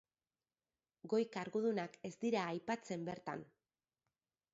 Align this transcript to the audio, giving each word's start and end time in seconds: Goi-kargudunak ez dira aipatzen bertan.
Goi-kargudunak 1.11 1.99
ez 2.09 2.13
dira 2.23 2.45
aipatzen 2.53 3.05
bertan. 3.11 3.45